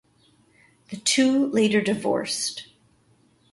[0.89, 2.69] The two later divorced.